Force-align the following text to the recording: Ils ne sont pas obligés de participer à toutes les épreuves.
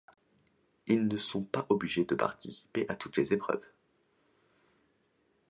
Ils 0.87 1.07
ne 1.07 1.17
sont 1.19 1.43
pas 1.43 1.67
obligés 1.69 2.05
de 2.05 2.15
participer 2.15 2.87
à 2.89 2.95
toutes 2.95 3.17
les 3.17 3.33
épreuves. 3.33 3.61